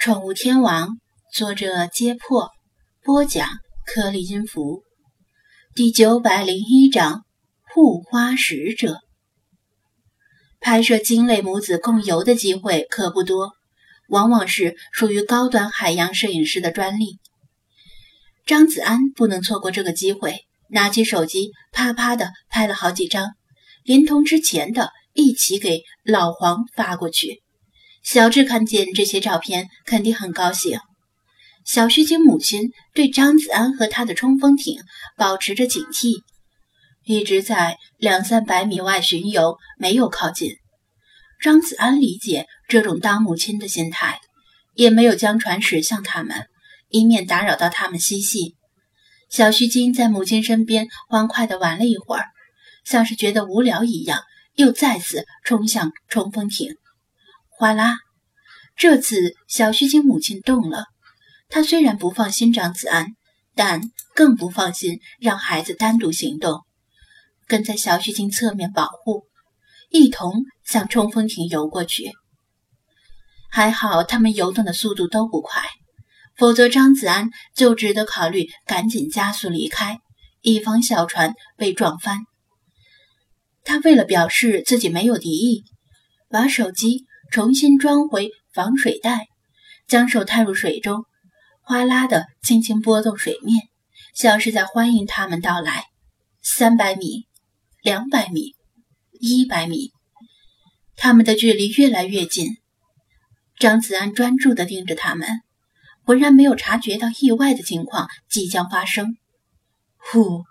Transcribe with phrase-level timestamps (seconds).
[0.00, 0.96] 宠物天王，
[1.30, 2.48] 作者：揭破，
[3.02, 3.46] 播讲：
[3.84, 4.82] 颗粒音符，
[5.74, 7.26] 第九百零一章：
[7.68, 9.00] 护花使者。
[10.58, 13.52] 拍摄鲸类母子共游的机会可不多，
[14.08, 17.18] 往往是属于高端海洋摄影师的专利。
[18.46, 23.32] 张子安不能错过这个机会，拿起手机，啪啪的拍了好几张，
[23.84, 27.42] 连同之前的一起给老黄发过去。
[28.02, 30.80] 小智看见这些照片，肯定很高兴。
[31.64, 34.80] 小须鲸母亲对张子安和他的冲锋艇
[35.16, 36.22] 保持着警惕，
[37.04, 40.56] 一直在两三百米外巡游，没有靠近。
[41.40, 44.20] 张子安理解这种当母亲的心态，
[44.74, 46.46] 也没有将船驶向他们，
[46.88, 48.56] 以免打扰到他们嬉戏。
[49.28, 52.24] 小须鲸在母亲身边欢快地玩了一会儿，
[52.84, 54.22] 像是觉得无聊一样，
[54.56, 56.74] 又再次冲向冲锋艇。
[57.60, 57.98] 哗啦！
[58.74, 60.86] 这次小须鲸母亲动了。
[61.50, 63.08] 她虽然不放心张子安，
[63.54, 63.82] 但
[64.14, 66.62] 更不放心让孩子单独行动，
[67.46, 69.24] 跟在小须鲸侧面保护，
[69.90, 70.32] 一同
[70.64, 72.12] 向冲锋艇游过去。
[73.50, 75.62] 还好他们游动的速度都不快，
[76.38, 79.98] 否则张子安就只得考虑赶紧加速离开，
[80.40, 82.20] 以防小船被撞翻。
[83.64, 85.64] 他为了表示自己没有敌意，
[86.30, 87.04] 把手机。
[87.30, 89.28] 重新装回防水袋，
[89.86, 91.04] 将手探入水中，
[91.62, 93.68] 哗啦的轻轻拨动水面，
[94.16, 95.84] 像是在欢迎他们到来。
[96.42, 97.28] 三百米，
[97.82, 98.56] 两百米，
[99.20, 99.92] 一百米，
[100.96, 102.56] 他们的距离越来越近。
[103.60, 105.28] 张子安专注地盯着他们，
[106.04, 109.16] 浑然没有察觉到意外的情况即将发生。
[109.96, 110.42] 呼！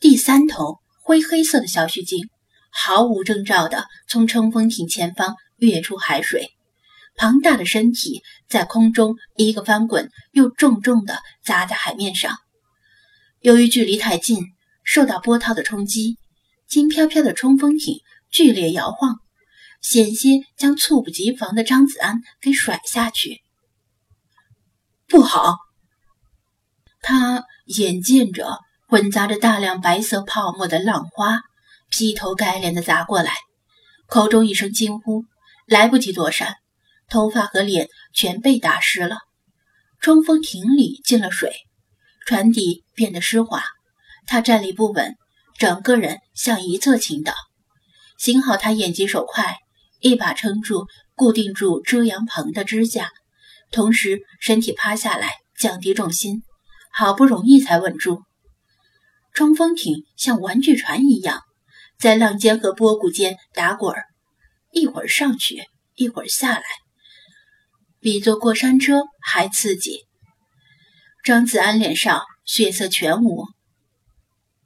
[0.00, 2.28] 第三头灰黑色的小须鲸
[2.72, 5.36] 毫无征兆地从冲锋艇前方。
[5.58, 6.50] 跃出海水，
[7.16, 12.38] 庞大的身体在空中一个翻滚，又重重地砸在海面上。
[13.40, 14.44] 由于距离太近，
[14.84, 16.16] 受到波涛的冲击，
[16.68, 18.00] 轻飘飘的冲锋艇
[18.30, 19.16] 剧烈摇晃，
[19.80, 23.40] 险些将猝不及防的张子安给甩下去。
[25.06, 25.56] 不好！
[27.00, 31.40] 他眼见着混杂着大量白色泡沫的浪花
[31.90, 33.32] 劈头盖脸地砸过来，
[34.08, 35.24] 口中一声惊呼。
[35.68, 36.54] 来不及躲闪，
[37.10, 39.18] 头发和脸全被打湿了。
[40.00, 41.52] 冲锋艇里进了水，
[42.26, 43.62] 船底变得湿滑，
[44.26, 45.14] 他站立不稳，
[45.58, 47.34] 整个人向一侧倾倒。
[48.16, 49.56] 幸好他眼疾手快，
[50.00, 53.10] 一把撑住，固定住遮阳棚的支架，
[53.70, 56.42] 同时身体趴下来，降低重心，
[56.90, 58.22] 好不容易才稳住。
[59.34, 61.42] 冲锋艇像玩具船一样，
[61.98, 64.06] 在浪尖和波谷间打滚儿。
[64.70, 65.62] 一会儿上去，
[65.94, 66.62] 一会儿下来，
[68.00, 70.06] 比坐过山车还刺激。
[71.24, 73.46] 张子安脸上血色全无，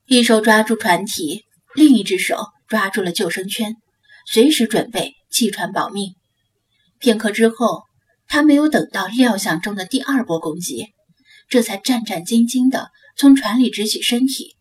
[0.07, 3.77] 一手抓住船体，另一只手抓住了救生圈，
[4.27, 6.15] 随时准备弃船保命。
[6.99, 7.85] 片刻之后，
[8.27, 10.89] 他没有等到料想中的第二波攻击，
[11.49, 14.57] 这才战战兢兢地从船里直起身体。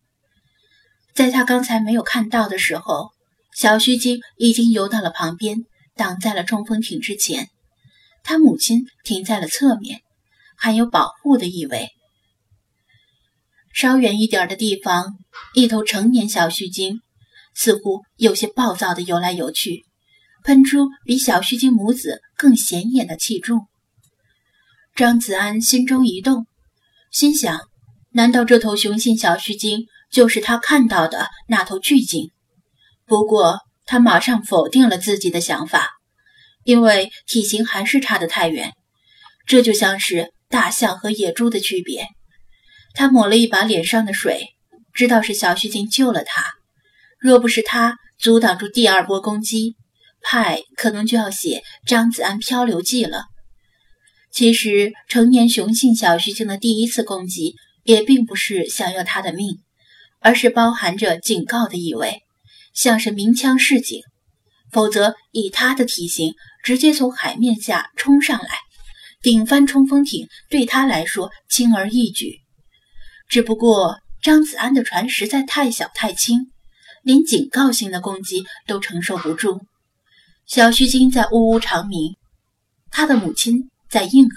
[1.14, 3.10] 在他刚才没有看到的时候。
[3.54, 5.64] 小须鲸已经游到了旁边，
[5.94, 7.48] 挡在了冲锋艇之前。
[8.24, 10.00] 他母亲停在了侧面，
[10.56, 11.90] 含有保护的意味。
[13.74, 15.18] 稍远一点的地方，
[15.54, 17.00] 一头成年小须鲸
[17.54, 19.84] 似乎有些暴躁地游来游去，
[20.44, 23.60] 喷出比小须鲸母子更显眼的气柱。
[24.94, 26.46] 张子安心中一动，
[27.10, 27.60] 心想：
[28.10, 32.30] 难道这头雄性小须鲸就是他看到的那头巨鲸？
[33.12, 35.90] 不过，他马上否定了自己的想法，
[36.64, 38.72] 因为体型还是差得太远。
[39.46, 42.08] 这就像是大象和野猪的区别。
[42.94, 44.54] 他抹了一把脸上的水，
[44.94, 46.42] 知道是小须鲸救了他。
[47.18, 49.76] 若不是他阻挡住第二波攻击，
[50.22, 53.24] 派可能就要写《张子安漂流记》了。
[54.32, 59.58] 其实，成年雄性小须鲸的第一次攻击也并不是想要他的命，
[60.18, 62.21] 而是包含着警告的意味。
[62.72, 64.00] 像是鸣枪示警，
[64.70, 68.48] 否则以他的体型，直接从海面下冲上来，
[69.22, 72.40] 顶翻冲锋艇对他来说轻而易举。
[73.28, 76.52] 只不过张子安的船实在太小太轻，
[77.02, 79.60] 连警告性的攻击都承受不住。
[80.46, 82.16] 小须鲸在呜呜长鸣，
[82.90, 84.28] 他的母亲在应。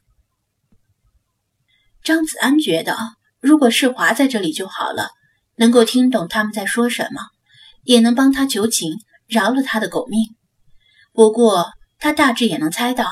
[2.04, 2.98] 张子安觉得，
[3.42, 5.10] 如果世华在这里就好了，
[5.58, 7.22] 能够听懂他们在说什么。
[7.86, 10.36] 也能帮他求情，饶了他的狗命。
[11.14, 13.08] 不过他大致也能猜到，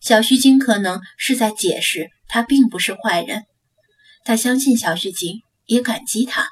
[0.00, 3.44] 小须鲸可能是在解释他并不是坏人。
[4.24, 6.48] 他相信小须鲸，也感激他，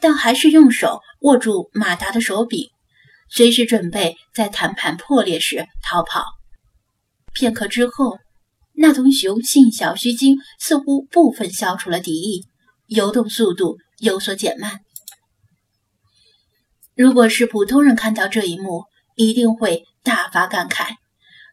[0.00, 2.68] 但还是用手握住马达的手柄，
[3.30, 6.24] 随时准备在谈判破裂时逃跑。
[7.32, 8.18] 片刻之后，
[8.74, 12.44] 那头雄性小须鲸似乎部分消除了敌意，
[12.86, 14.80] 游动速度有所减慢。
[16.98, 18.82] 如果是普通人看到这一幕，
[19.14, 20.96] 一定会大发感慨：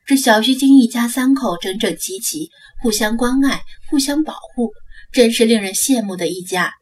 [0.08, 2.50] 这小须鲸一家三口整整齐齐，
[2.82, 4.72] 互相关爱，互相保护，
[5.12, 6.74] 真是令人羡慕的一家。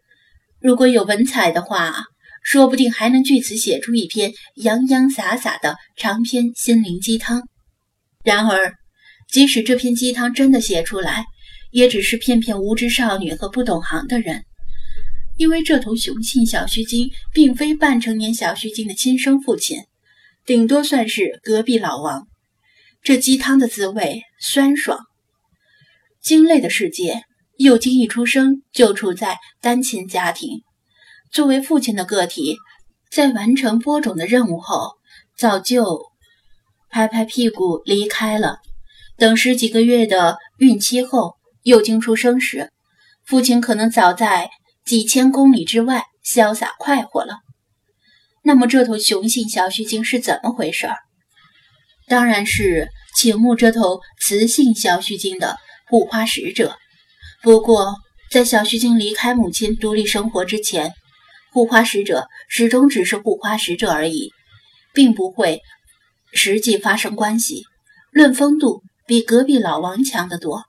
[0.62, 2.06] 如果有文采的话，
[2.42, 7.44] 说不定还能据此写出一篇洋洋洒洒的长篇心灵鸡汤。
[8.24, 8.76] 然而，
[9.30, 11.26] 即使这篇鸡汤真的写出来，
[11.72, 14.46] 也只是骗骗无知少女和不懂行的人，
[15.38, 19.78] 因为这头雄性小须鲸并非半成年小须鲸的亲生父亲。
[20.46, 22.28] 顶多算是隔壁老王。
[23.02, 25.00] 这鸡汤的滋味酸爽。
[26.22, 27.24] 鲸类的世界，
[27.58, 30.62] 幼鲸一出生就处在单亲家庭。
[31.32, 32.58] 作为父亲的个体，
[33.12, 34.94] 在完成播种的任务后，
[35.38, 36.02] 早就
[36.90, 38.58] 拍拍屁股离开了。
[39.18, 42.72] 等十几个月的孕期后，幼鲸出生时，
[43.26, 44.50] 父亲可能早在
[44.86, 47.38] 几千公里之外潇洒快活了。
[48.44, 50.98] 那么这头雄性小须鲸是怎么回事儿？
[52.08, 55.58] 当然是请牧这头雌性小须鲸的
[55.90, 56.78] 护花使者。
[57.42, 57.96] 不过，
[58.32, 60.94] 在小须鲸离开母亲独立生活之前，
[61.54, 64.32] 护花使者始终只是护花使者而已，
[64.94, 65.62] 并不会
[66.34, 67.64] 实际发生关系。
[68.12, 70.64] 论风度，比隔壁老王强得多。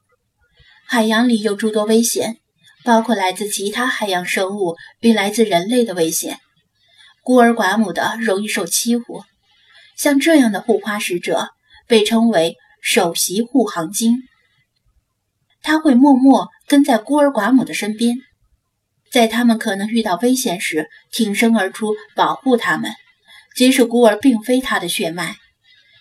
[0.87, 2.39] 海洋里有诸多危险，
[2.85, 6.39] 包括来自其他海洋生物与来自人类的危险。
[7.23, 9.25] 孤儿寡母的容易受欺负，
[9.97, 11.49] 像这样的护花使者
[11.89, 14.19] 被称为首席护航鲸。
[15.63, 18.19] 他会默默跟在孤儿寡母的身边，
[19.11, 22.93] 在他们可能遇到危险时挺身而出保护他们，
[23.57, 25.37] 即使孤儿并非他的血脉。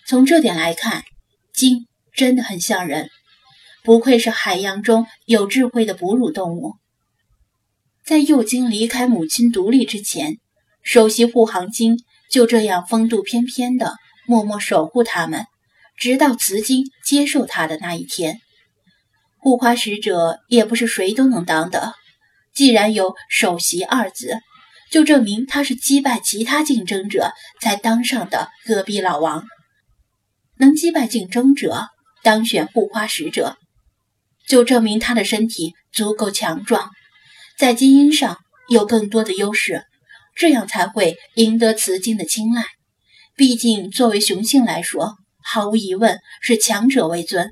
[0.06, 1.06] 从这点来看，
[1.54, 3.10] 鲸真的很像人，
[3.84, 6.76] 不愧是海洋中有智慧的哺乳动物。
[8.06, 10.38] 在幼鲸离开母亲独立之前。
[10.86, 11.98] 首席护航鲸
[12.30, 13.96] 就这样风度翩翩的
[14.28, 15.46] 默默守护他们，
[15.96, 18.42] 直到雌鲸接受它的那一天。
[19.38, 21.94] 护花使者也不是谁都能当的，
[22.54, 24.40] 既然有“首席”二字，
[24.92, 27.32] 就证明他是击败其他竞争者
[27.62, 29.46] 才当上的隔壁老王。
[30.58, 31.88] 能击败竞争者，
[32.24, 33.56] 当选护花使者，
[34.48, 36.90] 就证明他的身体足够强壮，
[37.58, 38.38] 在基因上
[38.70, 39.84] 有更多的优势。
[40.36, 42.64] 这样才会赢得雌鲸的青睐。
[43.36, 47.52] 毕竟，作为雄性来说，毫无疑问是强者为尊。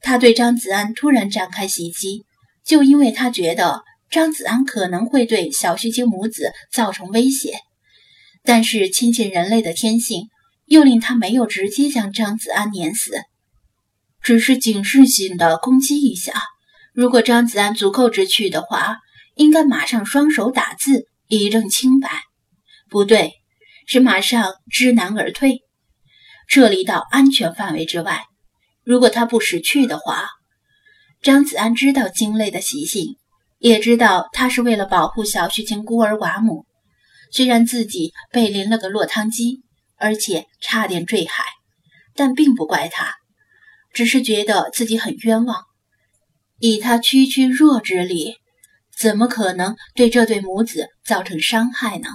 [0.00, 2.24] 他对张子安突然展开袭击，
[2.64, 7.58] 就因为他觉得张子安可能会对小须鲸母子造成威胁。
[8.42, 10.30] 但是，亲近人类的天性
[10.64, 13.12] 又令他没有直接将张子安碾死，
[14.22, 16.32] 只是警示性的攻击一下。
[16.92, 18.98] 如果张子安足够知趣的话，
[19.34, 21.06] 应该马上双手打字。
[21.32, 22.10] 以证清白，
[22.88, 23.34] 不对，
[23.86, 25.60] 是马上知难而退，
[26.48, 28.24] 撤离到安全范围之外。
[28.82, 30.28] 如果他不识趣的话，
[31.22, 33.16] 张子安知道鲸类的习性，
[33.60, 36.66] 也知道他是为了保护小徐晴孤儿寡母。
[37.30, 39.60] 虽然自己被淋了个落汤鸡，
[39.98, 41.44] 而且差点坠海，
[42.16, 43.14] 但并不怪他，
[43.92, 45.64] 只是觉得自己很冤枉。
[46.58, 48.40] 以他区区弱智力。
[49.00, 52.08] 怎么可能对这对母子造成伤害呢？